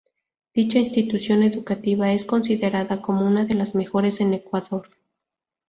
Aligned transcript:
Dicha 0.55 0.79
institución 0.79 1.43
educativa 1.43 2.11
es 2.11 2.25
considerada 2.25 3.03
como 3.03 3.23
una 3.23 3.45
de 3.45 3.53
las 3.53 3.75
mejores 3.75 4.19
en 4.19 4.33
Ecuador. 4.33 4.89